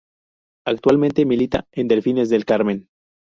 Actualmente 0.65 1.25
milita 1.27 1.67
en 1.73 1.87
Delfines 1.87 2.29
del 2.31 2.43
Carmen. 2.45 2.87